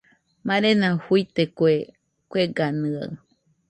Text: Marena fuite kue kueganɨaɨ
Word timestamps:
Marena 0.47 0.89
fuite 1.03 1.43
kue 1.57 1.73
kueganɨaɨ 2.31 3.09